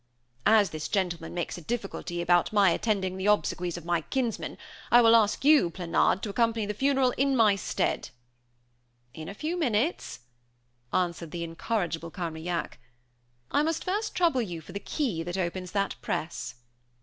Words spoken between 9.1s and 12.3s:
"In a few minutes;" answered the incorrigible